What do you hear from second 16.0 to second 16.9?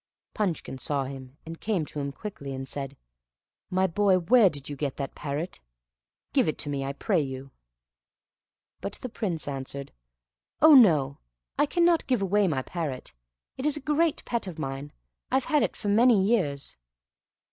years."